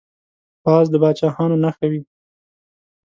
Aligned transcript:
باز 0.63 0.85
د 0.91 0.95
پاچاهانو 1.01 1.55
نښه 1.63 1.85
وه 1.91 2.01